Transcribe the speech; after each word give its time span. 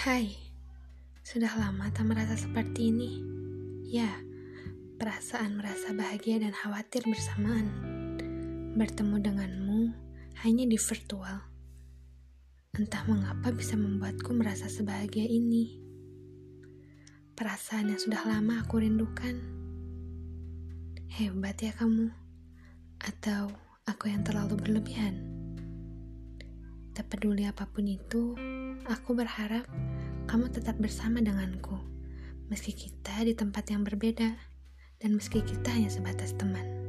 Hai, 0.00 0.32
sudah 1.20 1.60
lama 1.60 1.92
tak 1.92 2.08
merasa 2.08 2.32
seperti 2.32 2.88
ini. 2.88 3.20
Ya, 3.84 4.08
perasaan 4.96 5.60
merasa 5.60 5.92
bahagia 5.92 6.40
dan 6.40 6.56
khawatir 6.56 7.04
bersamaan. 7.04 7.68
Bertemu 8.80 9.20
denganmu 9.20 9.92
hanya 10.40 10.64
di 10.64 10.80
virtual. 10.80 11.44
Entah 12.72 13.04
mengapa 13.12 13.52
bisa 13.52 13.76
membuatku 13.76 14.32
merasa 14.32 14.72
sebahagia 14.72 15.28
ini. 15.28 15.84
Perasaan 17.36 17.92
yang 17.92 18.00
sudah 18.00 18.24
lama 18.24 18.64
aku 18.64 18.80
rindukan. 18.80 19.36
Hebat 21.12 21.60
ya 21.60 21.76
kamu. 21.76 22.08
Atau 23.04 23.52
aku 23.84 24.08
yang 24.08 24.24
terlalu 24.24 24.56
berlebihan? 24.64 25.29
Peduli 27.06 27.46
apa 27.46 27.68
pun 27.68 27.86
itu, 27.86 28.34
Aku 28.88 29.12
berharap 29.12 29.68
kamu 30.24 30.50
tetap 30.50 30.80
bersama 30.80 31.20
denganku, 31.20 31.76
meski 32.48 32.72
kita 32.72 33.22
di 33.22 33.36
tempat 33.36 33.68
yang 33.68 33.84
berbeda, 33.84 34.34
dan 34.98 35.10
meski 35.12 35.44
kita 35.44 35.68
hanya 35.68 35.92
sebatas 35.92 36.32
teman. 36.34 36.79